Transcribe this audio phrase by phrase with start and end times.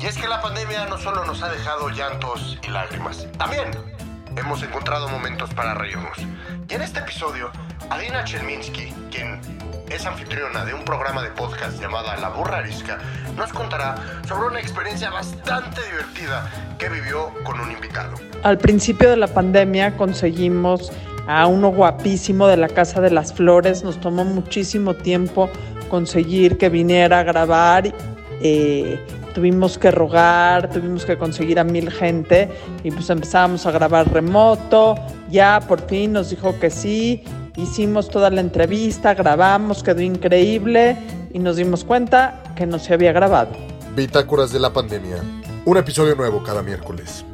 [0.00, 3.70] Y es que la pandemia no solo nos ha dejado llantos y lágrimas, también
[4.34, 6.16] hemos encontrado momentos para reírnos.
[6.68, 7.50] Y en este episodio,
[7.90, 9.38] Adina Chelminsky, quien
[9.90, 12.98] es anfitriona de un programa de podcast llamada La Burra Arisca,
[13.36, 18.14] nos contará sobre una experiencia bastante divertida que vivió con un invitado.
[18.42, 20.90] Al principio de la pandemia conseguimos
[21.26, 23.84] a uno guapísimo de la Casa de las Flores.
[23.84, 25.50] Nos tomó muchísimo tiempo
[25.90, 27.92] conseguir que viniera a grabar.
[28.42, 28.98] Eh,
[29.34, 32.48] tuvimos que rogar, tuvimos que conseguir a mil gente
[32.82, 34.96] y pues empezamos a grabar remoto.
[35.30, 37.22] Ya por fin nos dijo que sí.
[37.56, 40.96] Hicimos toda la entrevista, grabamos, quedó increíble
[41.32, 43.50] y nos dimos cuenta que no se había grabado.
[43.94, 45.16] Bitácoras de la pandemia.
[45.64, 47.24] Un episodio nuevo cada miércoles.